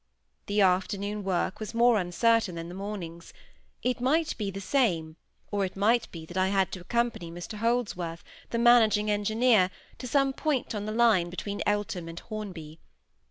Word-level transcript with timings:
The 0.47 0.61
afternoon 0.61 1.23
work 1.23 1.59
was 1.59 1.75
more 1.75 1.99
uncertain 1.99 2.55
than 2.55 2.69
the 2.69 2.73
morning's; 2.73 3.33
it 3.83 4.01
might 4.01 4.35
be 4.35 4.49
the 4.49 4.59
same, 4.59 5.15
or 5.51 5.63
it 5.63 5.75
might 5.75 6.11
be 6.11 6.25
that 6.25 6.37
I 6.37 6.47
had 6.47 6.71
to 6.71 6.79
accompany 6.81 7.29
Mr 7.29 7.59
Holdsworth, 7.59 8.23
the 8.49 8.57
managing 8.57 9.11
engineer, 9.11 9.69
to 9.99 10.07
some 10.07 10.33
point 10.33 10.73
on 10.73 10.87
the 10.87 10.91
line 10.91 11.29
between 11.29 11.61
Eltham 11.67 12.07
and 12.07 12.19
Hornby. 12.19 12.79